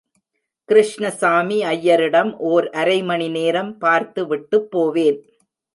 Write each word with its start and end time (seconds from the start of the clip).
கிருஷ்ணசாமி 0.69 1.57
ஐயரிடம், 1.65 2.31
ஓர் 2.51 2.67
அரைமணி 2.73 3.29
நேரம் 3.29 3.77
பார்த்து 3.77 4.23
விட்டுப்போவேன்! 4.25 5.19